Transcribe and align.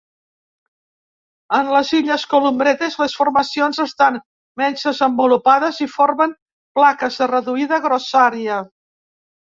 En 1.57 1.67
les 1.73 1.91
Illes 1.97 2.23
Columbretes 2.31 2.97
les 3.03 3.13
formacions 3.19 3.81
estan 3.85 4.17
menys 4.63 4.87
desenvolupades 4.89 5.83
i 5.87 5.91
formen 5.99 6.37
plaques 6.81 7.19
de 7.23 7.29
reduïda 7.37 7.81
grossària. 7.89 8.59